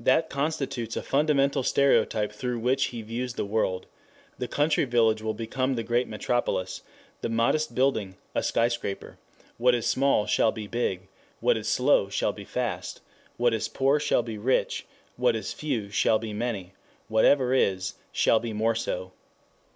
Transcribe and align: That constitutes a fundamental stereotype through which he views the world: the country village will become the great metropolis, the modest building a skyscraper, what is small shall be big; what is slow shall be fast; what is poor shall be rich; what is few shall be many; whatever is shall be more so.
That 0.00 0.28
constitutes 0.28 0.96
a 0.96 1.02
fundamental 1.04 1.62
stereotype 1.62 2.32
through 2.32 2.58
which 2.58 2.86
he 2.86 3.02
views 3.02 3.34
the 3.34 3.44
world: 3.44 3.86
the 4.36 4.48
country 4.48 4.84
village 4.84 5.22
will 5.22 5.32
become 5.32 5.76
the 5.76 5.84
great 5.84 6.08
metropolis, 6.08 6.82
the 7.20 7.28
modest 7.28 7.72
building 7.72 8.16
a 8.34 8.42
skyscraper, 8.42 9.16
what 9.58 9.76
is 9.76 9.86
small 9.86 10.26
shall 10.26 10.50
be 10.50 10.66
big; 10.66 11.06
what 11.38 11.56
is 11.56 11.68
slow 11.68 12.08
shall 12.08 12.32
be 12.32 12.44
fast; 12.44 13.00
what 13.36 13.54
is 13.54 13.68
poor 13.68 14.00
shall 14.00 14.24
be 14.24 14.38
rich; 14.38 14.86
what 15.14 15.36
is 15.36 15.52
few 15.52 15.88
shall 15.88 16.18
be 16.18 16.32
many; 16.32 16.72
whatever 17.06 17.54
is 17.54 17.94
shall 18.10 18.40
be 18.40 18.52
more 18.52 18.74
so. 18.74 19.12